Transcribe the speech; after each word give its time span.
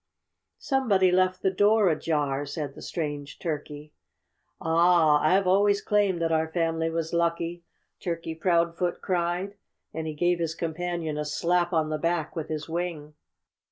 "Somebody 0.57 1.11
left 1.11 1.43
the 1.43 1.51
door 1.51 1.87
ajar," 1.89 2.43
said 2.47 2.73
the 2.73 2.81
strange 2.81 3.37
turkey. 3.37 3.93
"Ah! 4.59 5.19
I've 5.21 5.45
always 5.45 5.79
claimed 5.79 6.19
that 6.23 6.31
our 6.31 6.47
family 6.51 6.89
was 6.89 7.13
lucky!" 7.13 7.63
Turkey 7.99 8.33
Proudfoot 8.33 8.99
cried. 9.03 9.57
And 9.93 10.07
he 10.07 10.15
gave 10.15 10.39
his 10.39 10.55
companion 10.55 11.19
a 11.19 11.25
slap 11.25 11.71
on 11.71 11.89
the 11.89 11.99
back 11.99 12.35
with 12.35 12.47
his 12.49 12.67
wing. 12.67 13.13